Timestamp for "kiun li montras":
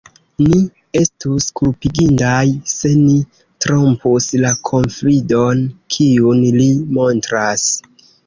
5.97-7.69